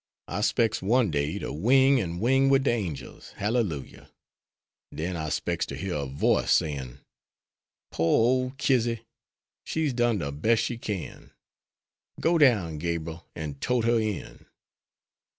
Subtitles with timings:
[0.27, 4.09] I specs one day to wing and wing wid de angels, Hallelujah!
[4.91, 7.01] Den I specs to hear a voice sayin',
[7.91, 8.17] "Poor
[8.47, 9.01] ole Kizzy,
[9.63, 11.29] she's done de bes' she kin.
[12.19, 14.47] Go down, Gabriel, an' tote her in."